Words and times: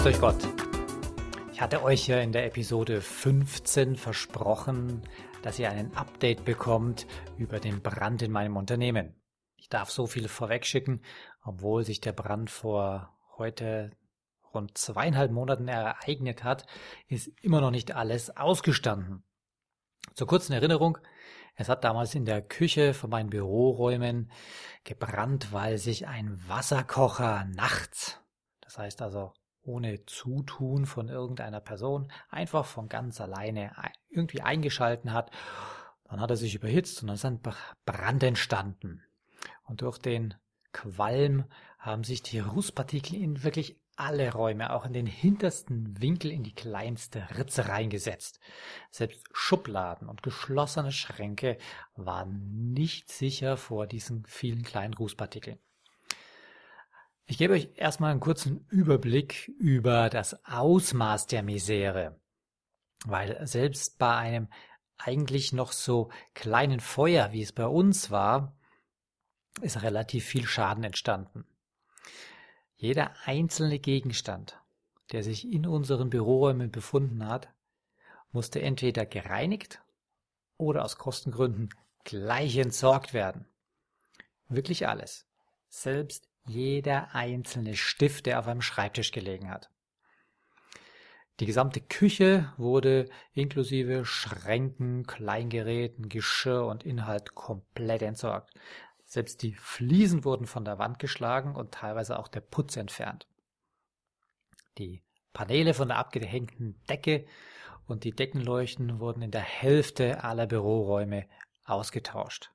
Grüß 0.00 0.14
euch 0.14 0.20
Gott. 0.22 0.48
Ich 1.52 1.60
hatte 1.60 1.82
euch 1.82 2.08
ja 2.08 2.20
in 2.20 2.32
der 2.32 2.46
Episode 2.46 3.02
15 3.02 3.96
versprochen, 3.96 5.02
dass 5.42 5.58
ihr 5.58 5.70
einen 5.70 5.94
Update 5.94 6.46
bekommt 6.46 7.06
über 7.36 7.60
den 7.60 7.82
Brand 7.82 8.22
in 8.22 8.32
meinem 8.32 8.56
Unternehmen. 8.56 9.20
Ich 9.56 9.68
darf 9.68 9.90
so 9.90 10.06
viel 10.06 10.26
vorwegschicken, 10.28 11.02
obwohl 11.42 11.84
sich 11.84 12.00
der 12.00 12.12
Brand 12.12 12.48
vor 12.48 13.14
heute 13.36 13.90
rund 14.54 14.78
zweieinhalb 14.78 15.32
Monaten 15.32 15.68
ereignet 15.68 16.44
hat, 16.44 16.64
ist 17.08 17.30
immer 17.42 17.60
noch 17.60 17.70
nicht 17.70 17.94
alles 17.94 18.34
ausgestanden. 18.34 19.22
Zur 20.14 20.26
kurzen 20.26 20.54
Erinnerung, 20.54 20.96
es 21.56 21.68
hat 21.68 21.84
damals 21.84 22.14
in 22.14 22.24
der 22.24 22.40
Küche 22.40 22.94
von 22.94 23.10
meinen 23.10 23.28
Büroräumen 23.28 24.30
gebrannt, 24.82 25.52
weil 25.52 25.76
sich 25.76 26.08
ein 26.08 26.40
Wasserkocher 26.48 27.44
nachts, 27.54 28.18
das 28.62 28.78
heißt 28.78 29.02
also 29.02 29.34
ohne 29.62 30.04
Zutun 30.06 30.86
von 30.86 31.08
irgendeiner 31.08 31.60
Person, 31.60 32.10
einfach 32.28 32.64
von 32.64 32.88
ganz 32.88 33.20
alleine 33.20 33.72
irgendwie 34.08 34.40
eingeschalten 34.40 35.12
hat. 35.12 35.30
Dann 36.04 36.20
hat 36.20 36.30
er 36.30 36.36
sich 36.36 36.54
überhitzt 36.54 37.02
und 37.02 37.08
dann 37.08 37.16
ist 37.16 37.24
ein 37.24 37.40
Brand 37.84 38.22
entstanden. 38.22 39.02
Und 39.64 39.82
durch 39.82 39.98
den 39.98 40.34
Qualm 40.72 41.44
haben 41.78 42.04
sich 42.04 42.22
die 42.22 42.40
Rußpartikel 42.40 43.14
in 43.14 43.42
wirklich 43.42 43.80
alle 43.96 44.32
Räume, 44.32 44.72
auch 44.72 44.86
in 44.86 44.94
den 44.94 45.06
hintersten 45.06 46.00
Winkel 46.00 46.30
in 46.30 46.42
die 46.42 46.54
kleinste 46.54 47.28
Ritze 47.36 47.68
reingesetzt. 47.68 48.40
Selbst 48.90 49.26
Schubladen 49.32 50.08
und 50.08 50.22
geschlossene 50.22 50.90
Schränke 50.90 51.58
waren 51.96 52.72
nicht 52.72 53.10
sicher 53.10 53.58
vor 53.58 53.86
diesen 53.86 54.24
vielen 54.24 54.62
kleinen 54.62 54.94
Rußpartikeln. 54.94 55.58
Ich 57.30 57.38
gebe 57.38 57.54
euch 57.54 57.68
erstmal 57.76 58.10
einen 58.10 58.18
kurzen 58.18 58.66
Überblick 58.70 59.54
über 59.60 60.10
das 60.10 60.44
Ausmaß 60.46 61.28
der 61.28 61.44
Misere, 61.44 62.20
weil 63.04 63.46
selbst 63.46 63.98
bei 63.98 64.16
einem 64.16 64.48
eigentlich 64.96 65.52
noch 65.52 65.70
so 65.70 66.10
kleinen 66.34 66.80
Feuer, 66.80 67.30
wie 67.30 67.42
es 67.42 67.52
bei 67.52 67.68
uns 67.68 68.10
war, 68.10 68.58
ist 69.60 69.82
relativ 69.82 70.24
viel 70.24 70.44
Schaden 70.44 70.82
entstanden. 70.82 71.44
Jeder 72.74 73.14
einzelne 73.24 73.78
Gegenstand, 73.78 74.58
der 75.12 75.22
sich 75.22 75.46
in 75.46 75.68
unseren 75.68 76.10
Büroräumen 76.10 76.72
befunden 76.72 77.24
hat, 77.24 77.48
musste 78.32 78.60
entweder 78.60 79.06
gereinigt 79.06 79.80
oder 80.56 80.84
aus 80.84 80.98
Kostengründen 80.98 81.68
gleich 82.02 82.56
entsorgt 82.56 83.14
werden. 83.14 83.46
Wirklich 84.48 84.88
alles. 84.88 85.28
Selbst 85.68 86.29
jeder 86.46 87.14
einzelne 87.14 87.76
Stift, 87.76 88.26
der 88.26 88.38
auf 88.38 88.46
einem 88.46 88.62
Schreibtisch 88.62 89.12
gelegen 89.12 89.50
hat. 89.50 89.70
Die 91.40 91.46
gesamte 91.46 91.80
Küche 91.80 92.52
wurde 92.58 93.08
inklusive 93.32 94.04
Schränken, 94.04 95.06
Kleingeräten, 95.06 96.08
Geschirr 96.08 96.66
und 96.66 96.84
Inhalt 96.84 97.34
komplett 97.34 98.02
entsorgt. 98.02 98.52
Selbst 99.06 99.42
die 99.42 99.54
Fliesen 99.54 100.24
wurden 100.24 100.46
von 100.46 100.64
der 100.64 100.78
Wand 100.78 100.98
geschlagen 100.98 101.54
und 101.54 101.72
teilweise 101.72 102.18
auch 102.18 102.28
der 102.28 102.42
Putz 102.42 102.76
entfernt. 102.76 103.26
Die 104.76 105.02
Paneele 105.32 105.72
von 105.72 105.88
der 105.88 105.96
abgehängten 105.96 106.78
Decke 106.88 107.26
und 107.86 108.04
die 108.04 108.12
Deckenleuchten 108.12 109.00
wurden 109.00 109.22
in 109.22 109.30
der 109.30 109.40
Hälfte 109.40 110.22
aller 110.22 110.46
Büroräume 110.46 111.26
ausgetauscht 111.64 112.50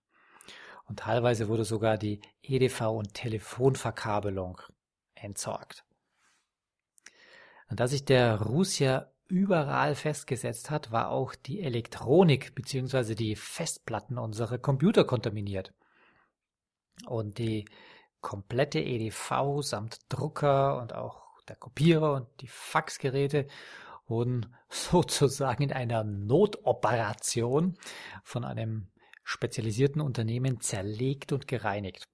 und 0.88 1.00
teilweise 1.00 1.48
wurde 1.48 1.66
sogar 1.66 1.98
die 1.98 2.22
EDV- 2.44 2.98
und 2.98 3.14
Telefonverkabelung 3.14 4.62
entsorgt. 5.16 5.84
Und 7.70 7.80
da 7.80 7.88
sich 7.88 8.06
der 8.06 8.42
Ruß 8.42 8.80
ja 8.80 9.08
überall 9.28 9.96
festgesetzt 9.96 10.70
hat, 10.70 10.92
war 10.92 11.10
auch 11.10 11.34
die 11.34 11.62
Elektronik 11.62 12.54
bzw. 12.54 13.16
die 13.16 13.36
Festplatten 13.36 14.18
unserer 14.18 14.60
Computer 14.60 15.04
kontaminiert. 15.04 15.74
Und 17.08 17.40
die 17.40 17.66
komplette 18.22 18.80
EDV 18.80 19.62
samt 19.62 20.00
Drucker 20.10 20.80
und 20.82 20.94
auch 20.94 21.26
der 21.48 21.56
Kopierer 21.56 22.14
und 22.14 22.28
die 22.42 22.48
Faxgeräte 22.48 23.48
wurden 24.08 24.56
sozusagen 24.70 25.64
in 25.64 25.74
einer 25.74 26.04
Notoperation 26.04 27.78
von 28.24 28.44
einem 28.44 28.88
spezialisierten 29.26 30.02
Unternehmen 30.02 30.62
zerlegt 30.62 31.34
und 31.34 31.48
gereinigt. 31.48 32.08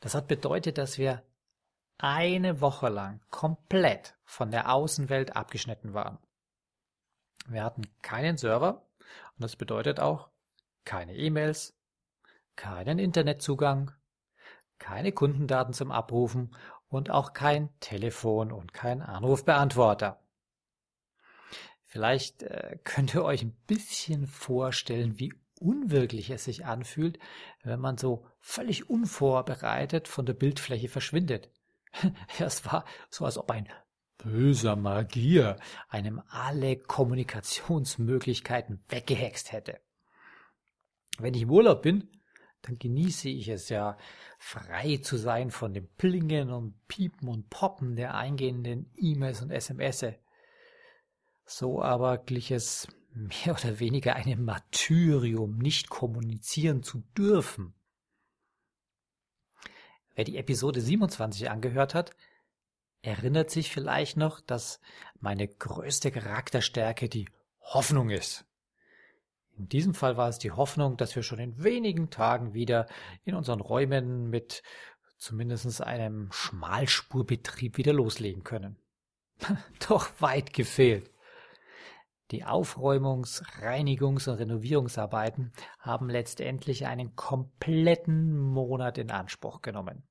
Das 0.00 0.14
hat 0.14 0.28
bedeutet, 0.28 0.78
dass 0.78 0.96
wir 0.96 1.22
eine 1.98 2.60
Woche 2.60 2.88
lang 2.88 3.20
komplett 3.30 4.16
von 4.24 4.50
der 4.52 4.72
Außenwelt 4.72 5.34
abgeschnitten 5.36 5.92
waren. 5.92 6.18
Wir 7.48 7.64
hatten 7.64 7.82
keinen 8.02 8.36
Server 8.36 8.86
und 9.36 9.42
das 9.42 9.56
bedeutet 9.56 9.98
auch 9.98 10.30
keine 10.84 11.16
E-Mails, 11.16 11.76
keinen 12.54 13.00
Internetzugang, 13.00 13.90
keine 14.78 15.10
Kundendaten 15.12 15.74
zum 15.74 15.90
Abrufen 15.90 16.54
und 16.88 17.10
auch 17.10 17.32
kein 17.32 17.68
Telefon 17.80 18.52
und 18.52 18.72
kein 18.72 19.02
Anrufbeantworter. 19.02 20.20
Vielleicht 21.84 22.42
äh, 22.42 22.78
könnt 22.84 23.14
ihr 23.14 23.24
euch 23.24 23.42
ein 23.42 23.56
bisschen 23.66 24.26
vorstellen, 24.26 25.18
wie 25.18 25.32
unwirklich 25.58 26.30
es 26.30 26.44
sich 26.44 26.64
anfühlt, 26.64 27.18
wenn 27.62 27.80
man 27.80 27.98
so 27.98 28.26
völlig 28.40 28.88
unvorbereitet 28.88 30.08
von 30.08 30.26
der 30.26 30.34
Bildfläche 30.34 30.88
verschwindet. 30.88 31.50
Es 32.38 32.64
war 32.66 32.84
so, 33.10 33.24
als 33.24 33.38
ob 33.38 33.50
ein 33.50 33.68
böser 34.18 34.76
Magier 34.76 35.56
einem 35.88 36.22
alle 36.28 36.76
Kommunikationsmöglichkeiten 36.76 38.84
weggehext 38.88 39.52
hätte. 39.52 39.80
Wenn 41.18 41.34
ich 41.34 41.42
im 41.42 41.50
Urlaub 41.50 41.82
bin, 41.82 42.08
dann 42.62 42.78
genieße 42.78 43.28
ich 43.28 43.48
es 43.48 43.68
ja, 43.68 43.96
frei 44.38 44.98
zu 44.98 45.16
sein 45.16 45.50
von 45.50 45.72
dem 45.72 45.88
Plingen 45.96 46.50
und 46.50 46.86
Piepen 46.88 47.28
und 47.28 47.50
Poppen 47.50 47.96
der 47.96 48.14
eingehenden 48.14 48.92
E-Mails 48.96 49.42
und 49.42 49.50
SMS. 49.50 50.06
So 51.44 51.82
aber 51.82 52.18
glich 52.18 52.50
es 52.50 52.88
mehr 53.18 53.54
oder 53.54 53.80
weniger 53.80 54.16
einem 54.16 54.44
Martyrium, 54.44 55.58
nicht 55.58 55.88
kommunizieren 55.88 56.82
zu 56.82 57.02
dürfen. 57.16 57.74
Wer 60.14 60.24
die 60.24 60.36
Episode 60.36 60.80
27 60.80 61.50
angehört 61.50 61.94
hat, 61.94 62.14
erinnert 63.02 63.50
sich 63.50 63.70
vielleicht 63.70 64.16
noch, 64.16 64.40
dass 64.40 64.80
meine 65.20 65.46
größte 65.46 66.10
Charakterstärke 66.10 67.08
die 67.08 67.28
Hoffnung 67.60 68.10
ist. 68.10 68.44
In 69.56 69.68
diesem 69.68 69.94
Fall 69.94 70.16
war 70.16 70.28
es 70.28 70.38
die 70.38 70.52
Hoffnung, 70.52 70.96
dass 70.96 71.14
wir 71.16 71.22
schon 71.22 71.40
in 71.40 71.62
wenigen 71.62 72.10
Tagen 72.10 72.54
wieder 72.54 72.86
in 73.24 73.34
unseren 73.34 73.60
Räumen 73.60 74.30
mit 74.30 74.62
zumindest 75.18 75.82
einem 75.82 76.30
Schmalspurbetrieb 76.30 77.76
wieder 77.76 77.92
loslegen 77.92 78.44
können. 78.44 78.76
Doch 79.88 80.08
weit 80.20 80.52
gefehlt. 80.52 81.10
Die 82.30 82.44
Aufräumungs-, 82.44 83.42
Reinigungs- 83.60 84.28
und 84.28 84.36
Renovierungsarbeiten 84.36 85.52
haben 85.78 86.10
letztendlich 86.10 86.86
einen 86.86 87.16
kompletten 87.16 88.38
Monat 88.38 88.98
in 88.98 89.10
Anspruch 89.10 89.62
genommen. 89.62 90.06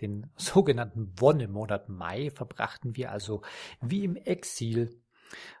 Den 0.00 0.30
sogenannten 0.36 1.18
Wonnemonat 1.18 1.88
Mai 1.88 2.30
verbrachten 2.30 2.96
wir 2.96 3.12
also 3.12 3.42
wie 3.80 4.04
im 4.04 4.16
Exil, 4.16 5.00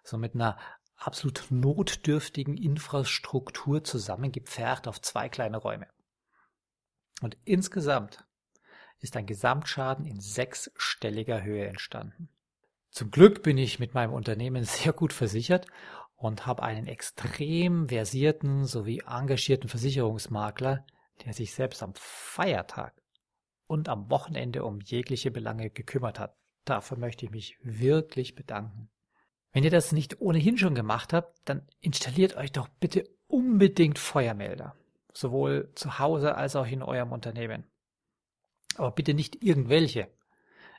so 0.02 0.18
mit 0.18 0.34
einer 0.34 0.58
absolut 0.96 1.46
notdürftigen 1.50 2.56
Infrastruktur 2.56 3.84
zusammengepfercht 3.84 4.88
auf 4.88 5.00
zwei 5.00 5.28
kleine 5.28 5.56
Räume. 5.56 5.86
Und 7.22 7.36
insgesamt 7.44 8.26
ist 8.98 9.16
ein 9.16 9.26
Gesamtschaden 9.26 10.04
in 10.04 10.20
sechsstelliger 10.20 11.42
Höhe 11.42 11.66
entstanden. 11.66 12.28
Zum 12.92 13.10
Glück 13.10 13.42
bin 13.42 13.56
ich 13.56 13.78
mit 13.78 13.94
meinem 13.94 14.12
Unternehmen 14.12 14.64
sehr 14.64 14.92
gut 14.92 15.14
versichert 15.14 15.66
und 16.14 16.46
habe 16.46 16.62
einen 16.62 16.86
extrem 16.86 17.88
versierten 17.88 18.66
sowie 18.66 19.02
engagierten 19.06 19.68
Versicherungsmakler, 19.68 20.84
der 21.24 21.32
sich 21.32 21.54
selbst 21.54 21.82
am 21.82 21.94
Feiertag 21.96 22.94
und 23.66 23.88
am 23.88 24.10
Wochenende 24.10 24.62
um 24.64 24.80
jegliche 24.80 25.30
Belange 25.30 25.70
gekümmert 25.70 26.18
hat. 26.18 26.36
Dafür 26.66 26.98
möchte 26.98 27.24
ich 27.24 27.30
mich 27.32 27.58
wirklich 27.62 28.34
bedanken. 28.34 28.90
Wenn 29.52 29.64
ihr 29.64 29.70
das 29.70 29.92
nicht 29.92 30.20
ohnehin 30.20 30.58
schon 30.58 30.74
gemacht 30.74 31.14
habt, 31.14 31.40
dann 31.46 31.66
installiert 31.80 32.36
euch 32.36 32.52
doch 32.52 32.68
bitte 32.68 33.08
unbedingt 33.26 33.98
Feuermelder. 33.98 34.76
Sowohl 35.14 35.72
zu 35.74 35.98
Hause 35.98 36.34
als 36.36 36.56
auch 36.56 36.66
in 36.66 36.82
eurem 36.82 37.12
Unternehmen. 37.12 37.64
Aber 38.76 38.90
bitte 38.90 39.14
nicht 39.14 39.42
irgendwelche. 39.42 40.08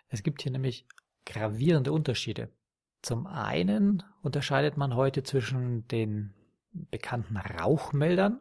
Es 0.10 0.21
gibt 0.21 0.44
hier 0.44 0.51
nämlich 0.51 0.88
gravierende 1.25 1.92
Unterschiede. 1.92 2.50
Zum 3.02 3.28
einen 3.28 4.04
unterscheidet 4.22 4.78
man 4.78 4.96
heute 4.96 5.24
zwischen 5.24 5.88
den 5.88 6.34
bekannten 6.72 7.38
Rauchmeldern 7.38 8.40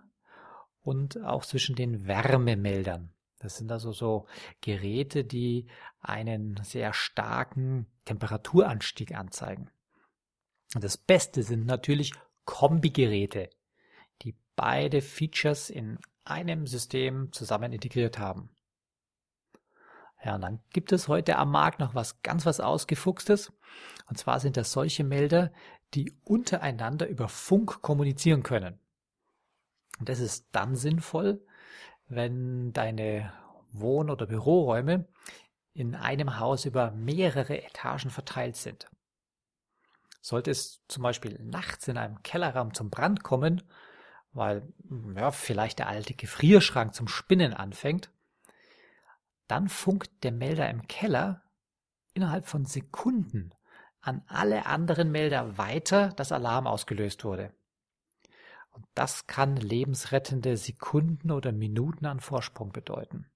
und 0.82 1.22
auch 1.22 1.44
zwischen 1.44 1.74
den 1.74 2.06
Wärmemeldern. 2.06 3.12
Das 3.38 3.56
sind 3.56 3.72
also 3.72 3.92
so 3.92 4.26
Geräte, 4.60 5.24
die 5.24 5.66
einen 6.00 6.60
sehr 6.62 6.92
starken 6.92 7.86
Temperaturanstieg 8.04 9.14
anzeigen. 9.14 9.70
Das 10.74 10.96
Beste 10.96 11.42
sind 11.42 11.66
natürlich 11.66 12.12
Kombigeräte, 12.44 13.50
die 14.22 14.36
beide 14.56 15.02
Features 15.02 15.70
in 15.70 15.98
einem 16.24 16.66
System 16.66 17.32
zusammen 17.32 17.72
integriert 17.72 18.18
haben. 18.18 18.48
Ja, 20.24 20.36
und 20.36 20.42
dann 20.42 20.60
gibt 20.70 20.92
es 20.92 21.08
heute 21.08 21.36
am 21.36 21.50
Markt 21.50 21.80
noch 21.80 21.94
was 21.94 22.22
ganz 22.22 22.46
was 22.46 22.60
ausgefuchstes. 22.60 23.52
Und 24.08 24.16
zwar 24.16 24.40
sind 24.40 24.56
das 24.56 24.72
solche 24.72 25.04
Melder, 25.04 25.52
die 25.94 26.12
untereinander 26.24 27.08
über 27.08 27.28
Funk 27.28 27.82
kommunizieren 27.82 28.42
können. 28.42 28.78
Und 29.98 30.08
das 30.08 30.20
ist 30.20 30.46
dann 30.52 30.76
sinnvoll, 30.76 31.44
wenn 32.08 32.72
deine 32.72 33.32
Wohn- 33.72 34.10
oder 34.10 34.26
Büroräume 34.26 35.06
in 35.74 35.94
einem 35.94 36.38
Haus 36.38 36.64
über 36.64 36.90
mehrere 36.90 37.62
Etagen 37.62 38.10
verteilt 38.10 38.56
sind. 38.56 38.90
Sollte 40.20 40.50
es 40.50 40.84
zum 40.86 41.02
Beispiel 41.02 41.38
nachts 41.42 41.88
in 41.88 41.96
einem 41.96 42.22
Kellerraum 42.22 42.74
zum 42.74 42.90
Brand 42.90 43.22
kommen, 43.22 43.62
weil 44.32 44.62
ja, 45.16 45.30
vielleicht 45.30 45.78
der 45.78 45.88
alte 45.88 46.14
Gefrierschrank 46.14 46.94
zum 46.94 47.08
Spinnen 47.08 47.54
anfängt, 47.54 48.10
dann 49.48 49.68
funkt 49.68 50.24
der 50.24 50.32
Melder 50.32 50.70
im 50.70 50.86
Keller 50.86 51.42
innerhalb 52.14 52.46
von 52.46 52.64
Sekunden 52.64 53.50
an 54.00 54.22
alle 54.26 54.66
anderen 54.66 55.12
Melder 55.12 55.58
weiter, 55.58 56.08
dass 56.10 56.32
Alarm 56.32 56.66
ausgelöst 56.66 57.24
wurde. 57.24 57.52
Und 58.72 58.86
das 58.94 59.26
kann 59.26 59.56
lebensrettende 59.56 60.56
Sekunden 60.56 61.30
oder 61.30 61.52
Minuten 61.52 62.06
an 62.06 62.20
Vorsprung 62.20 62.72
bedeuten. 62.72 63.26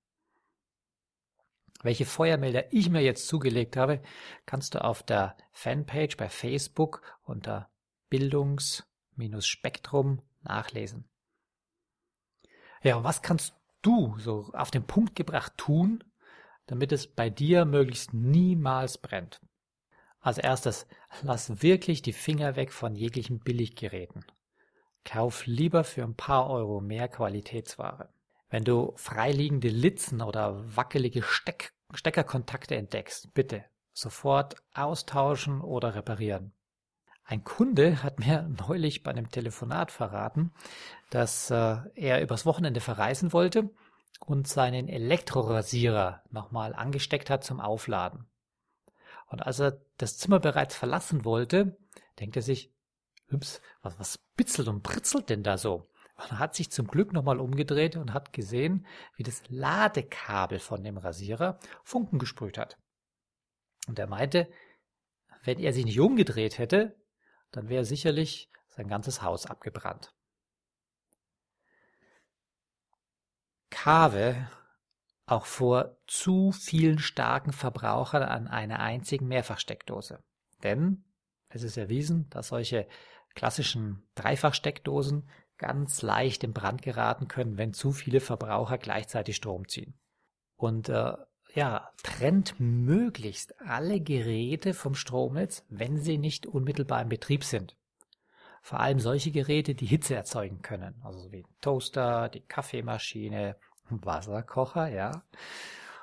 Welche 1.83 2.07
Feuermelder 2.07 2.73
ich 2.73 2.89
mir 2.89 3.03
jetzt 3.03 3.29
zugelegt 3.29 3.77
habe, 3.77 4.01
kannst 4.47 4.75
du 4.75 4.83
auf 4.83 5.03
der 5.03 5.37
Fanpage 5.53 6.17
bei 6.17 6.31
Facebook 6.31 7.03
unter 7.23 7.69
Bildungs-Spektrum 8.09 10.23
nachlesen. 10.43 11.07
Ja, 12.83 12.97
und 12.97 13.05
was 13.05 13.23
kannst 13.23 13.55
du 13.87 14.17
so 14.19 14.51
auf 14.53 14.71
den 14.71 14.87
Punkt 14.87 15.15
gebracht 15.15 15.53
tun, 15.57 16.03
damit 16.67 16.93
es 16.93 17.07
bei 17.07 17.31
dir 17.31 17.65
möglichst 17.65 18.13
niemals 18.13 18.99
brennt? 18.99 19.41
Als 20.21 20.39
erstes, 20.39 20.87
lass 21.23 21.63
wirklich 21.63 22.03
die 22.03 22.13
Finger 22.13 22.57
weg 22.57 22.73
von 22.73 22.97
jeglichen 22.97 23.39
Billiggeräten. 23.39 24.25
Kauf 25.05 25.47
lieber 25.47 25.85
für 25.85 26.03
ein 26.03 26.17
paar 26.17 26.51
Euro 26.51 26.81
mehr 26.81 27.07
Qualitätsware. 27.07 28.09
Wenn 28.49 28.65
du 28.65 28.93
freiliegende 28.97 29.69
Litzen 29.69 30.21
oder 30.21 30.77
wackelige 30.77 31.23
Steck 31.23 31.73
Steckerkontakte 31.95 32.75
entdeckst, 32.75 33.33
bitte 33.35 33.65
sofort 33.93 34.57
austauschen 34.75 35.61
oder 35.61 35.95
reparieren. 35.95 36.56
Ein 37.29 37.43
Kunde 37.43 38.05
hat 38.05 38.21
mir 38.21 38.49
neulich 38.69 39.03
bei 39.03 39.11
einem 39.11 39.31
Telefonat 39.31 39.91
verraten, 39.91 40.53
dass 41.11 41.51
äh, 41.51 41.79
er 41.95 42.23
übers 42.23 42.47
Wochenende 42.47 42.81
verreisen 42.81 43.33
wollte 43.33 43.71
und 44.21 44.47
seinen 44.47 44.89
Elektrorasierer 44.89 46.23
nochmal 46.31 46.73
angesteckt 46.73 47.29
hat 47.29 47.43
zum 47.43 47.61
Aufladen. 47.61 48.27
Und 49.27 49.45
als 49.45 49.59
er 49.59 49.81
das 49.99 50.19
Zimmer 50.19 50.39
bereits 50.39 50.77
verlassen 50.77 51.25
wollte, 51.25 51.77
denkt 52.21 52.37
er 52.37 52.43
sich, 52.43 52.73
Ups, 53.33 53.61
was, 53.83 53.99
was 53.99 54.19
bitzelt 54.37 54.69
und 54.69 54.85
britzelt 54.85 55.29
denn 55.29 55.43
da 55.43 55.59
so? 55.59 55.91
Und 56.15 56.31
er 56.31 56.39
hat 56.39 56.55
sich 56.55 56.71
zum 56.71 56.87
Glück 56.87 57.13
nochmal 57.13 57.41
umgedreht 57.41 57.97
und 57.97 58.15
hat 58.15 58.33
gesehen, 58.33 58.87
wie 59.17 59.25
das 59.25 59.43
Ladekabel 59.49 60.61
von 60.61 60.85
dem 60.85 60.97
Rasierer 60.97 61.59
Funken 61.83 62.21
gesprüht 62.21 62.57
hat. 62.57 62.79
Und 63.89 63.99
er 63.99 64.07
meinte, 64.07 64.49
wenn 65.43 65.59
er 65.59 65.73
sich 65.73 65.85
nicht 65.85 65.99
umgedreht 65.99 66.59
hätte, 66.59 66.97
dann 67.57 67.71
wäre 67.71 67.87
sicherlich 67.87 68.51
sein 68.69 68.87
ganzes 68.87 69.23
Haus 69.23 69.47
abgebrannt. 69.47 70.15
Kave 73.71 74.51
auch 75.25 75.47
vor 75.47 75.97
zu 76.07 76.53
vielen 76.53 76.99
starken 76.99 77.53
Verbrauchern 77.53 78.23
an 78.23 78.47
einer 78.47 78.81
einzigen 78.81 79.27
Mehrfachsteckdose. 79.27 80.23
Denn 80.63 81.05
es 81.49 81.63
ist 81.63 81.79
erwiesen, 81.79 82.29
dass 82.29 82.49
solche 82.49 82.87
klassischen 83.35 84.07
Dreifachsteckdosen 84.15 85.29
ganz 85.57 86.03
leicht 86.03 86.45
in 86.45 86.53
Brand 86.53 86.83
geraten 86.83 87.27
können, 87.27 87.57
wenn 87.57 87.73
zu 87.73 87.93
viele 87.93 88.21
Verbraucher 88.21 88.77
gleichzeitig 88.77 89.37
Strom 89.37 89.67
ziehen. 89.67 89.99
Und 90.57 90.91
äh, 90.91 91.15
ja, 91.57 91.91
trennt 92.03 92.61
möglichst 92.61 93.59
alle 93.63 93.99
Geräte 93.99 94.75
vom 94.75 94.95
Stromnetz, 94.95 95.65
wenn 95.71 95.97
sie 95.97 96.19
nicht 96.19 96.47
unmittelbar 96.47 97.01
im 97.01 97.09
Betrieb 97.09 97.45
sind. 97.45 97.77
Vor 98.61 98.81
allem 98.81 99.01
solche 99.01 99.31
Geräte, 99.31 99.75
die 99.75 99.87
Hitze 99.87 100.15
erzeugen 100.15 100.61
können, 100.61 101.01
also 101.03 101.33
wie 101.33 101.47
Toaster, 101.63 102.29
die 102.29 102.43
Kaffeemaschine, 102.43 103.57
Wasserkocher, 103.89 104.89
ja, 104.89 105.25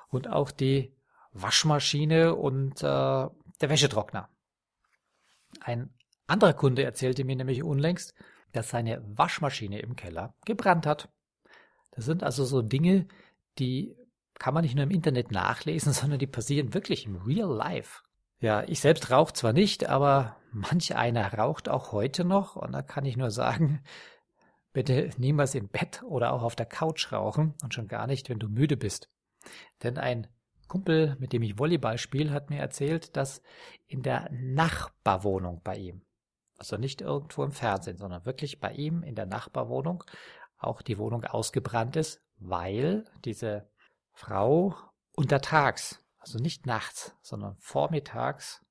und 0.09 0.27
auch 0.27 0.49
die 0.49 0.91
Waschmaschine 1.33 2.33
und 2.33 2.81
äh, 2.81 2.85
der 2.85 3.69
Wäschetrockner. 3.69 4.29
Ein 5.59 5.93
anderer 6.25 6.53
Kunde 6.53 6.83
erzählte 6.83 7.25
mir 7.25 7.35
nämlich 7.35 7.61
unlängst, 7.61 8.15
dass 8.53 8.69
seine 8.69 9.03
Waschmaschine 9.05 9.79
im 9.79 9.95
Keller 9.95 10.33
gebrannt 10.45 10.87
hat. 10.87 11.09
Das 11.91 12.05
sind 12.05 12.23
also 12.23 12.43
so 12.43 12.63
Dinge, 12.63 13.07
die 13.59 13.95
kann 14.39 14.53
man 14.53 14.63
nicht 14.63 14.75
nur 14.75 14.83
im 14.83 14.91
Internet 14.91 15.31
nachlesen, 15.31 15.93
sondern 15.93 16.19
die 16.19 16.27
passieren 16.27 16.73
wirklich 16.73 17.05
im 17.05 17.17
Real 17.17 17.49
Life. 17.49 18.03
Ja, 18.39 18.63
ich 18.63 18.81
selbst 18.81 19.09
rauche 19.09 19.33
zwar 19.33 19.53
nicht, 19.53 19.89
aber 19.89 20.37
manch 20.51 20.95
einer 20.95 21.33
raucht 21.33 21.69
auch 21.69 21.91
heute 21.91 22.25
noch 22.25 22.55
und 22.55 22.73
da 22.73 22.81
kann 22.81 23.05
ich 23.05 23.17
nur 23.17 23.31
sagen, 23.31 23.83
bitte 24.73 25.11
niemals 25.17 25.55
im 25.55 25.69
Bett 25.69 26.03
oder 26.03 26.33
auch 26.33 26.43
auf 26.43 26.55
der 26.55 26.65
Couch 26.65 27.11
rauchen 27.11 27.53
und 27.63 27.73
schon 27.73 27.87
gar 27.87 28.07
nicht, 28.07 28.29
wenn 28.29 28.39
du 28.39 28.49
müde 28.49 28.75
bist. 28.75 29.09
Denn 29.83 29.97
ein 29.97 30.27
Kumpel, 30.67 31.15
mit 31.19 31.33
dem 31.33 31.43
ich 31.43 31.59
Volleyball 31.59 31.97
spiele, 31.97 32.31
hat 32.31 32.49
mir 32.49 32.59
erzählt, 32.59 33.15
dass 33.15 33.43
in 33.85 34.01
der 34.01 34.29
Nachbarwohnung 34.31 35.61
bei 35.63 35.77
ihm 35.77 36.01
also 36.57 36.77
nicht 36.77 37.01
irgendwo 37.01 37.43
im 37.43 37.51
Fernsehen, 37.51 37.97
sondern 37.97 38.25
wirklich 38.25 38.59
bei 38.59 38.71
ihm 38.71 39.03
in 39.03 39.15
der 39.15 39.25
Nachbarwohnung 39.25 40.03
auch 40.57 40.81
die 40.81 40.97
Wohnung 40.97 41.25
ausgebrannt 41.25 41.95
ist, 41.95 42.21
weil 42.37 43.03
diese 43.25 43.69
Frau 44.13 44.75
untertags, 45.15 46.03
also 46.19 46.39
nicht 46.39 46.65
nachts, 46.65 47.15
sondern 47.21 47.57
vormittags 47.57 48.65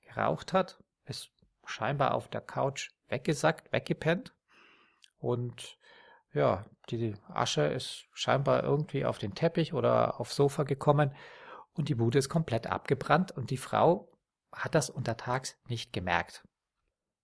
geraucht 0.00 0.52
hat, 0.52 0.82
ist 1.04 1.30
scheinbar 1.66 2.14
auf 2.14 2.28
der 2.28 2.40
Couch 2.40 2.90
weggesackt, 3.08 3.72
weggepennt 3.72 4.34
und 5.18 5.78
ja, 6.32 6.64
die 6.90 7.16
Asche 7.28 7.62
ist 7.62 8.06
scheinbar 8.12 8.62
irgendwie 8.62 9.04
auf 9.04 9.18
den 9.18 9.34
Teppich 9.34 9.72
oder 9.72 10.20
aufs 10.20 10.36
Sofa 10.36 10.64
gekommen 10.64 11.14
und 11.72 11.88
die 11.88 11.94
Bude 11.94 12.18
ist 12.18 12.28
komplett 12.28 12.66
abgebrannt 12.66 13.32
und 13.32 13.50
die 13.50 13.56
Frau 13.56 14.12
hat 14.52 14.74
das 14.74 14.90
untertags 14.90 15.58
nicht 15.68 15.92
gemerkt. 15.92 16.46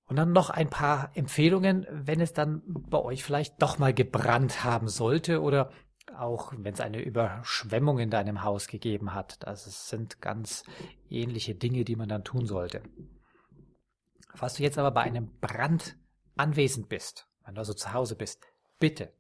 Und 0.07 0.17
dann 0.17 0.33
noch 0.33 0.51
ein 0.51 0.69
paar 0.69 1.11
Empfehlungen, 1.15 1.87
wenn 1.91 2.21
es 2.21 2.33
dann 2.33 2.63
bei 2.67 2.99
euch 2.99 3.23
vielleicht 3.23 3.63
doch 3.63 3.79
mal 3.79 3.95
gebrannt 3.95 4.65
haben 4.65 4.89
sollte 4.89 5.41
oder 5.41 5.71
auch 6.17 6.53
wenn 6.57 6.75
es 6.75 6.81
eine 6.81 7.01
Überschwemmung 7.01 7.99
in 7.99 8.11
deinem 8.11 8.43
Haus 8.43 8.67
gegeben 8.67 9.15
hat. 9.15 9.37
Das 9.43 9.89
sind 9.89 10.21
ganz 10.21 10.65
ähnliche 11.09 11.55
Dinge, 11.55 11.85
die 11.85 11.97
man 11.97 12.09
dann 12.09 12.25
tun 12.25 12.47
sollte. 12.47 12.83
Falls 14.35 14.55
du 14.55 14.63
jetzt 14.63 14.79
aber 14.79 14.91
bei 14.91 15.03
einem 15.03 15.39
Brand 15.41 15.97
anwesend 16.37 16.89
bist, 16.89 17.29
wenn 17.45 17.55
du 17.55 17.61
also 17.61 17.75
zu 17.75 17.93
Hause 17.93 18.17
bist, 18.17 18.45
bitte 18.79 19.13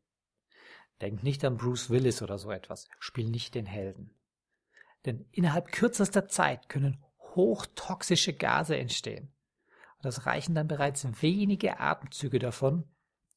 denk 1.02 1.22
nicht 1.22 1.44
an 1.44 1.56
Bruce 1.56 1.90
Willis 1.90 2.22
oder 2.22 2.38
so 2.38 2.50
etwas. 2.50 2.88
Spiel 2.98 3.28
nicht 3.28 3.54
den 3.54 3.66
Helden. 3.66 4.14
Denn 5.04 5.26
innerhalb 5.32 5.72
kürzester 5.72 6.28
Zeit 6.28 6.68
können 6.68 7.02
hochtoxische 7.34 8.32
Gase 8.32 8.76
entstehen. 8.76 9.34
Das 10.00 10.26
reichen 10.26 10.54
dann 10.54 10.68
bereits 10.68 11.06
wenige 11.22 11.80
Atemzüge 11.80 12.38
davon 12.38 12.84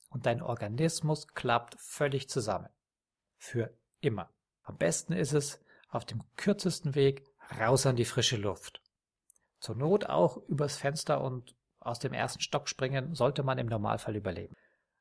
und 0.10 0.26
dein 0.26 0.42
Organismus 0.42 1.28
klappt 1.28 1.76
völlig 1.80 2.30
zusammen. 2.30 2.70
Für 3.46 3.70
immer. 4.02 4.32
Am 4.64 4.76
besten 4.76 5.14
ist 5.14 5.34
es 5.34 5.64
auf 5.90 6.04
dem 6.04 6.24
kürzesten 6.36 6.96
Weg 6.96 7.24
raus 7.60 7.86
an 7.86 7.96
die 7.96 8.04
frische 8.04 8.38
Luft. 8.38 8.82
Zur 9.60 9.76
Not 9.76 10.08
auch 10.08 10.38
übers 10.48 10.78
Fenster 10.78 11.22
und 11.22 11.56
aus 11.80 12.00
dem 12.00 12.12
ersten 12.12 12.42
Stock 12.42 12.68
springen, 12.68 13.14
sollte 13.14 13.44
man 13.44 13.60
im 13.60 13.68
Normalfall 13.68 14.16
überleben. 14.16 14.56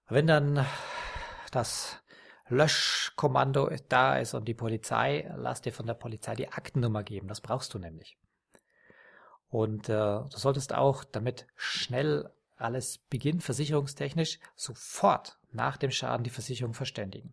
Wenn 0.09 0.27
dann 0.27 0.67
das 1.53 2.03
Löschkommando 2.49 3.71
da 3.89 4.19
ist 4.19 4.35
und 4.35 4.45
die 4.47 4.53
Polizei, 4.53 5.33
lass 5.39 5.63
dir 5.63 5.73
von 5.73 5.87
der 5.87 5.95
Polizei 5.95 6.35
die 6.35 6.53
Aktennummer 6.53 7.03
geben. 7.03 7.29
Das 7.29 7.41
brauchst 7.41 7.73
du 7.73 7.79
nämlich. 7.79 8.19
Und 9.49 9.89
äh, 9.89 10.21
du 10.21 10.37
solltest 10.37 10.75
auch, 10.75 11.03
damit 11.05 11.47
schnell 11.57 12.31
alles 12.57 12.99
beginnt, 12.99 13.43
versicherungstechnisch, 13.43 14.39
sofort 14.55 15.39
nach 15.51 15.79
dem 15.79 15.91
Schaden 15.91 16.25
die 16.25 16.31
Versicherung 16.31 16.75
verständigen. 16.75 17.33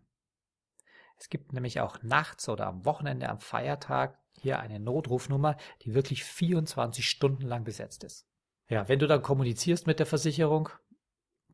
Es 1.22 1.28
gibt 1.28 1.52
nämlich 1.52 1.78
auch 1.78 2.02
nachts 2.02 2.48
oder 2.48 2.66
am 2.66 2.84
Wochenende, 2.84 3.28
am 3.28 3.38
Feiertag 3.38 4.18
hier 4.32 4.58
eine 4.58 4.80
Notrufnummer, 4.80 5.56
die 5.82 5.94
wirklich 5.94 6.24
24 6.24 7.08
Stunden 7.08 7.46
lang 7.46 7.62
besetzt 7.62 8.02
ist. 8.02 8.26
Ja, 8.68 8.88
wenn 8.88 8.98
du 8.98 9.06
dann 9.06 9.22
kommunizierst 9.22 9.86
mit 9.86 10.00
der 10.00 10.06
Versicherung, 10.06 10.68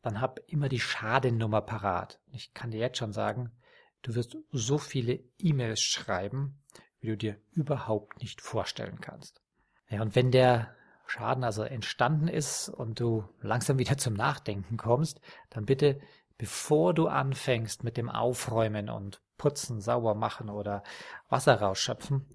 dann 0.01 0.23
hab 0.23 0.41
immer 0.47 0.71
die 0.71 0.81
Schadennummer 0.81 1.61
parat. 1.61 2.19
Ich 2.33 2.55
kann 2.55 2.71
dir 2.71 2.81
jetzt 2.81 2.97
schon 2.97 3.13
sagen, 3.13 3.53
du 4.01 4.15
wirst 4.15 4.39
so 4.53 4.79
viele 4.79 5.21
E-Mails 5.39 5.83
schreiben, 5.83 6.63
wie 7.01 7.09
du 7.09 7.19
dir 7.19 7.37
überhaupt 7.53 8.23
nicht 8.23 8.41
vorstellen 8.41 9.03
kannst. 9.03 9.43
Ja, 9.91 10.01
und 10.01 10.17
wenn 10.17 10.31
der 10.31 10.75
Schaden 11.07 11.45
also 11.45 11.63
entstanden 11.63 12.29
ist 12.29 12.71
und 12.71 13.01
du 13.01 13.29
langsam 13.43 13.79
wieder 13.79 13.99
zum 13.99 14.15
Nachdenken 14.15 14.79
kommst, 14.79 15.21
dann 15.51 15.67
bitte, 15.67 16.01
bevor 16.39 16.95
du 16.95 17.07
anfängst 17.07 17.85
mit 17.85 17.99
dem 17.99 18.09
Aufräumen 18.09 18.89
und 18.89 19.21
Putzen, 19.38 19.80
sauber 19.80 20.14
machen 20.14 20.50
oder 20.50 20.83
Wasser 21.28 21.61
rausschöpfen, 21.61 22.26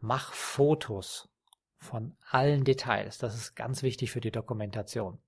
mach 0.00 0.32
Fotos 0.34 1.30
von 1.78 2.16
allen 2.30 2.64
Details. 2.64 3.18
Das 3.18 3.34
ist 3.34 3.54
ganz 3.54 3.82
wichtig 3.82 4.10
für 4.10 4.20
die 4.20 4.32
Dokumentation. 4.32 5.18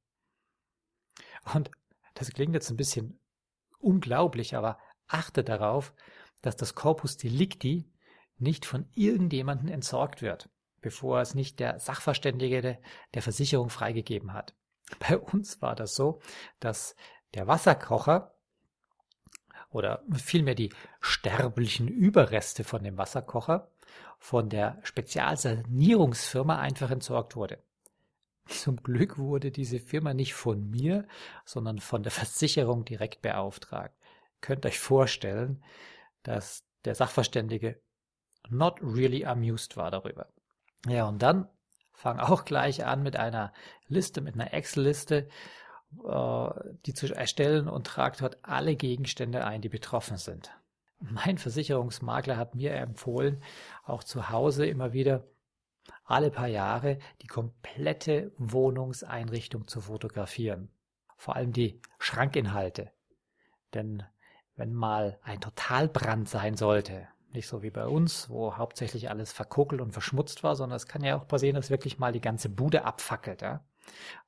Und 1.54 1.70
das 2.14 2.30
klingt 2.30 2.54
jetzt 2.54 2.70
ein 2.70 2.76
bisschen 2.76 3.18
unglaublich, 3.78 4.56
aber 4.56 4.78
achte 5.06 5.44
darauf, 5.44 5.94
dass 6.42 6.56
das 6.56 6.74
Corpus 6.74 7.16
Delicti 7.16 7.90
nicht 8.38 8.66
von 8.66 8.88
irgendjemandem 8.94 9.68
entsorgt 9.68 10.22
wird, 10.22 10.50
bevor 10.80 11.20
es 11.20 11.34
nicht 11.34 11.60
der 11.60 11.78
Sachverständige 11.78 12.78
der 13.14 13.22
Versicherung 13.22 13.70
freigegeben 13.70 14.32
hat. 14.32 14.54
Bei 14.98 15.18
uns 15.18 15.62
war 15.62 15.74
das 15.74 15.94
so, 15.94 16.20
dass 16.60 16.96
der 17.34 17.46
Wasserkocher 17.46 18.35
oder 19.70 20.02
vielmehr 20.14 20.54
die 20.54 20.72
sterblichen 21.00 21.88
Überreste 21.88 22.64
von 22.64 22.82
dem 22.82 22.98
Wasserkocher 22.98 23.70
von 24.18 24.48
der 24.48 24.78
Spezialsanierungsfirma 24.82 26.58
einfach 26.58 26.90
entsorgt 26.90 27.36
wurde. 27.36 27.58
Zum 28.46 28.76
Glück 28.82 29.18
wurde 29.18 29.50
diese 29.50 29.80
Firma 29.80 30.14
nicht 30.14 30.34
von 30.34 30.70
mir, 30.70 31.06
sondern 31.44 31.78
von 31.78 32.02
der 32.02 32.12
Versicherung 32.12 32.84
direkt 32.84 33.20
beauftragt. 33.22 33.96
Könnt 34.40 34.64
euch 34.66 34.78
vorstellen, 34.78 35.62
dass 36.22 36.64
der 36.84 36.94
Sachverständige 36.94 37.80
not 38.48 38.80
really 38.80 39.24
amused 39.24 39.76
war 39.76 39.90
darüber. 39.90 40.28
Ja, 40.86 41.08
und 41.08 41.20
dann 41.20 41.48
fang 41.92 42.20
auch 42.20 42.44
gleich 42.44 42.84
an 42.84 43.02
mit 43.02 43.16
einer 43.16 43.52
Liste, 43.88 44.20
mit 44.20 44.34
einer 44.34 44.52
Excel-Liste, 44.52 45.28
die 45.90 46.94
zu 46.94 47.14
erstellen 47.14 47.68
und 47.68 47.86
tragt 47.86 48.20
dort 48.20 48.38
alle 48.42 48.76
Gegenstände 48.76 49.44
ein, 49.44 49.60
die 49.62 49.68
betroffen 49.68 50.16
sind. 50.16 50.50
Mein 50.98 51.38
Versicherungsmakler 51.38 52.36
hat 52.36 52.54
mir 52.54 52.72
empfohlen, 52.72 53.42
auch 53.84 54.02
zu 54.02 54.30
Hause 54.30 54.66
immer 54.66 54.92
wieder 54.92 55.24
alle 56.04 56.30
paar 56.30 56.48
Jahre 56.48 56.98
die 57.22 57.26
komplette 57.26 58.32
Wohnungseinrichtung 58.38 59.68
zu 59.68 59.82
fotografieren. 59.82 60.70
Vor 61.16 61.36
allem 61.36 61.52
die 61.52 61.80
Schrankinhalte. 61.98 62.90
Denn 63.74 64.02
wenn 64.56 64.72
mal 64.72 65.18
ein 65.22 65.40
Totalbrand 65.40 66.28
sein 66.28 66.56
sollte, 66.56 67.08
nicht 67.32 67.46
so 67.46 67.62
wie 67.62 67.70
bei 67.70 67.86
uns, 67.86 68.30
wo 68.30 68.56
hauptsächlich 68.56 69.10
alles 69.10 69.32
verkokelt 69.32 69.80
und 69.80 69.92
verschmutzt 69.92 70.42
war, 70.42 70.56
sondern 70.56 70.76
es 70.76 70.86
kann 70.86 71.04
ja 71.04 71.18
auch 71.18 71.28
passieren, 71.28 71.56
dass 71.56 71.70
wirklich 71.70 71.98
mal 71.98 72.12
die 72.12 72.20
ganze 72.20 72.48
Bude 72.48 72.84
abfackelt. 72.84 73.42
Ja? 73.42 73.64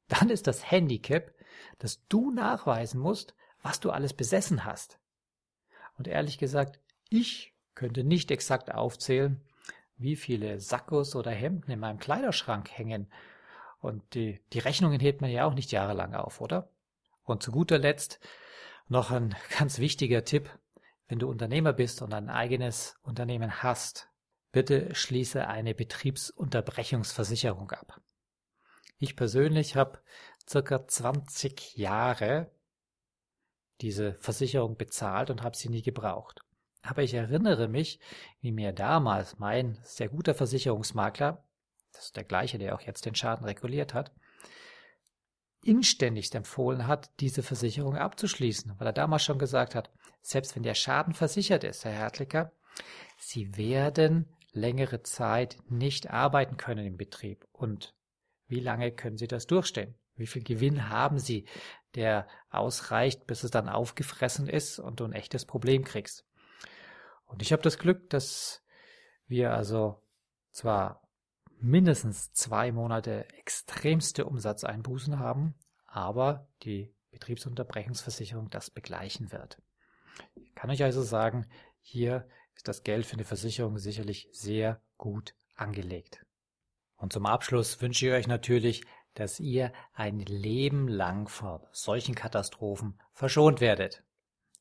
Dann 0.09 0.29
ist 0.29 0.47
das 0.47 0.71
Handicap, 0.71 1.33
dass 1.79 2.05
du 2.09 2.31
nachweisen 2.31 3.01
musst, 3.01 3.35
was 3.63 3.81
du 3.81 3.91
alles 3.91 4.15
besessen 4.15 4.65
hast. 4.65 4.99
Und 5.97 6.09
ehrlich 6.09 6.39
gesagt, 6.39 6.81
ich 7.09 7.55
könnte 7.75 8.05
nicht 8.05 8.31
exakt 8.31 8.73
aufzählen, 8.73 9.41
wie 9.97 10.17
viele 10.17 10.61
Sakkos 10.61 11.17
oder 11.17 11.31
Hemden 11.31 11.71
in 11.71 11.81
meinem 11.81 11.99
Kleiderschrank 11.99 12.71
hängen. 12.71 13.11
Und 13.81 14.15
die, 14.15 14.41
die 14.53 14.61
Rechnungen 14.61 15.01
hebt 15.01 15.21
man 15.21 15.31
ja 15.31 15.45
auch 15.45 15.55
nicht 15.55 15.73
jahrelang 15.73 16.15
auf, 16.15 16.41
oder? 16.41 16.71
Und 17.25 17.43
zu 17.43 17.53
guter 17.53 17.79
Letzt 17.79 18.21
noch 18.89 19.11
ein 19.11 19.35
ganz 19.59 19.79
wichtiger 19.79 20.25
Tipp. 20.25 20.51
Wenn 21.09 21.19
du 21.19 21.29
Unternehmer 21.29 21.73
bist 21.73 22.03
und 22.03 22.13
ein 22.13 22.29
eigenes 22.29 22.97
Unternehmen 23.03 23.63
hast, 23.63 24.09
bitte 24.53 24.95
schließe 24.95 25.47
eine 25.47 25.75
Betriebsunterbrechungsversicherung 25.75 27.71
ab. 27.71 28.01
Ich 28.99 29.17
persönlich 29.17 29.77
habe 29.77 30.01
circa 30.49 30.87
20 30.87 31.77
Jahre 31.77 32.51
diese 33.81 34.15
Versicherung 34.15 34.77
bezahlt 34.77 35.31
und 35.31 35.43
habe 35.43 35.57
sie 35.57 35.69
nie 35.69 35.83
gebraucht. 35.83 36.41
Aber 36.83 37.03
ich 37.03 37.15
erinnere 37.15 37.69
mich, 37.69 38.01
wie 38.41 38.53
mir 38.53 38.73
damals 38.73 39.39
mein 39.39 39.79
sehr 39.83 40.09
guter 40.09 40.35
Versicherungsmakler, 40.35 41.45
das 41.93 42.07
ist 42.07 42.17
der 42.17 42.25
gleiche, 42.25 42.59
der 42.59 42.75
auch 42.75 42.81
jetzt 42.81 43.05
den 43.07 43.15
Schaden 43.15 43.45
reguliert 43.45 43.95
hat, 43.95 44.13
inständigst 45.63 46.35
empfohlen 46.35 46.87
hat, 46.87 47.11
diese 47.21 47.43
Versicherung 47.43 47.97
abzuschließen, 47.97 48.75
weil 48.79 48.87
er 48.87 48.93
damals 48.93 49.25
schon 49.25 49.39
gesagt 49.39 49.75
hat, 49.75 49.91
selbst 50.23 50.57
wenn 50.57 50.63
der 50.63 50.75
Schaden 50.75 51.15
versichert 51.15 51.65
ist, 51.65 51.85
Herr 51.85 51.93
Hertlicker, 51.93 52.53
Sie 53.19 53.57
werden 53.57 54.37
längere 54.53 55.03
Zeit 55.03 55.59
nicht 55.69 56.11
arbeiten 56.11 56.57
können 56.57 56.87
im 56.87 56.97
Betrieb. 56.97 57.47
Und 57.53 57.95
wie 58.47 58.61
lange 58.61 58.93
können 58.93 59.19
Sie 59.19 59.27
das 59.27 59.47
durchstehen? 59.47 59.95
Wie 60.19 60.27
viel 60.27 60.43
Gewinn 60.43 60.89
haben 60.89 61.19
Sie, 61.19 61.47
der 61.95 62.27
ausreicht, 62.51 63.27
bis 63.27 63.45
es 63.45 63.51
dann 63.51 63.69
aufgefressen 63.69 64.49
ist 64.49 64.79
und 64.79 65.01
du 65.01 65.05
ein 65.05 65.13
echtes 65.13 65.47
Problem 65.47 65.85
kriegst? 65.85 66.27
Und 67.27 67.43
ich 67.43 67.53
habe 67.53 67.63
das 67.63 67.79
Glück, 67.79 68.11
dass 68.11 68.65
wir 69.27 69.53
also 69.53 70.03
zwar 70.51 71.03
mindestens 71.61 72.33
zwei 72.33 72.73
Monate 72.73 73.29
extremste 73.37 74.25
Umsatzeinbußen 74.25 75.19
haben, 75.19 75.55
aber 75.87 76.49
die 76.63 76.95
Betriebsunterbrechungsversicherung 77.11 78.51
das 78.51 78.71
begleichen 78.71 79.33
wird. 79.33 79.61
Ich 80.37 80.55
kann 80.55 80.71
euch 80.71 80.83
also 80.83 81.03
sagen, 81.03 81.47
hier 81.81 82.29
ist 82.55 82.69
das 82.69 82.83
Geld 82.83 83.07
für 83.07 83.15
eine 83.15 83.25
Versicherung 83.25 83.79
sicherlich 83.79 84.29
sehr 84.33 84.81
gut 84.97 85.35
angelegt. 85.55 86.25
Und 86.97 87.13
zum 87.13 87.27
Abschluss 87.27 87.81
wünsche 87.81 88.07
ich 88.07 88.13
euch 88.13 88.27
natürlich, 88.27 88.85
dass 89.15 89.41
ihr 89.41 89.73
ein 89.95 90.21
Leben 90.21 90.89
lang 90.89 91.29
vor 91.29 91.69
solchen 91.73 92.15
Katastrophen 92.15 92.99
verschont 93.13 93.61
werdet. 93.61 94.03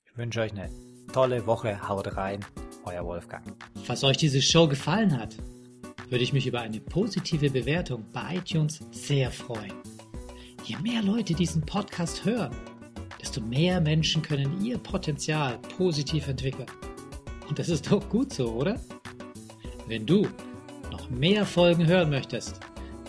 Ich 0.06 0.18
wünsche 0.18 0.42
euch 0.42 0.51
eine 0.51 0.70
tolle 1.13 1.46
Woche. 1.46 1.88
Haut 1.88 2.16
rein. 2.18 2.46
Euer 2.86 3.06
Wolfgang. 3.06 3.46
Falls 3.84 4.04
euch 4.04 4.18
diese 4.18 4.42
Show 4.42 4.68
gefallen 4.68 5.20
hat, 5.20 5.38
würde 6.10 6.24
ich 6.24 6.34
mich 6.34 6.48
über 6.48 6.62
eine 6.62 6.80
positive 6.80 7.50
Bewertung 7.50 8.06
bei 8.13 8.36
iTunes 8.36 8.80
sehr 8.92 9.30
freuen. 9.30 9.74
Je 10.63 10.77
mehr 10.77 11.01
Leute 11.01 11.34
diesen 11.34 11.66
Podcast 11.66 12.24
hören, 12.25 12.56
desto 13.22 13.42
mehr 13.42 13.82
Menschen 13.82 14.22
können 14.22 14.63
ihr 14.63 14.77
Potenzial 14.77 15.58
positiv 15.77 16.27
entwickeln. 16.27 16.70
Und 17.48 17.60
das 17.60 17.70
ist 17.70 17.92
doch 17.92 18.08
gut 18.10 18.34
so, 18.34 18.51
oder? 18.54 18.80
Wenn 19.88 20.06
du 20.06 20.27
noch 20.92 21.10
mehr 21.10 21.46
Folgen 21.46 21.86
hören 21.86 22.10
möchtest, 22.10 22.60